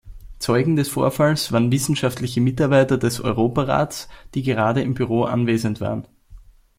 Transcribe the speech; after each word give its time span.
Zeugen 0.39 0.77
des 0.77 0.89
Vorfalls 0.89 1.51
waren 1.51 1.71
wissenschaftliche 1.71 2.41
Mitarbeiter 2.41 2.97
des 2.97 3.21
Europarats, 3.21 4.07
die 4.33 4.41
gerade 4.41 4.81
im 4.81 4.95
Büro 4.95 5.25
anwesend 5.25 5.79
waren. 5.79 6.07